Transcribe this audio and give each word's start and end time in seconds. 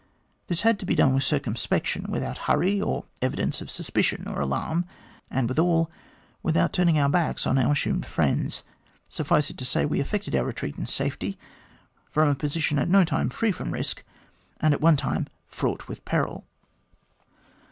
This 0.47 0.61
had 0.61 0.79
to 0.79 0.85
be 0.87 0.95
done 0.95 1.13
with 1.13 1.23
circum 1.23 1.53
spection, 1.53 2.09
without 2.09 2.39
hurry 2.49 2.81
or 2.81 3.05
evidence 3.21 3.61
of 3.61 3.69
suspicion 3.69 4.27
or 4.27 4.41
alarm, 4.41 4.85
and 5.29 5.47
withal, 5.47 5.91
without 6.41 6.73
turning 6.73 6.97
our 6.97 7.07
backs 7.07 7.45
on 7.45 7.59
our 7.59 7.73
assumed 7.73 8.07
friends. 8.07 8.63
Suffice 9.09 9.51
it 9.51 9.59
to 9.59 9.65
say, 9.65 9.85
we 9.85 9.99
effected 9.99 10.35
our 10.35 10.45
retreat 10.45 10.75
in 10.75 10.87
safety, 10.87 11.37
from 12.09 12.27
a 12.29 12.33
position 12.33 12.79
at 12.79 12.89
no 12.89 13.05
time 13.05 13.29
free 13.29 13.51
from 13.51 13.69
risk, 13.69 14.03
and 14.59 14.73
at 14.73 14.81
one 14.81 14.97
time 14.97 15.27
fraught 15.47 15.87
with 15.87 16.03
peril. 16.03 16.45